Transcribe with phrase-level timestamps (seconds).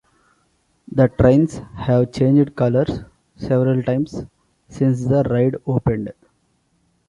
[0.91, 3.01] The trains have changed colors
[3.35, 4.25] several times
[4.67, 6.11] since the ride opened.